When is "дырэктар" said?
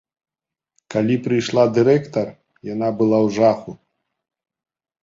1.75-2.27